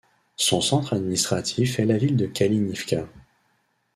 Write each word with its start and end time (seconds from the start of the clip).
Son 0.35 0.61
centre 0.61 0.93
administratif 0.95 1.79
est 1.79 1.85
la 1.85 1.95
ville 1.99 2.17
de 2.17 2.25
Kalynivka. 2.25 3.07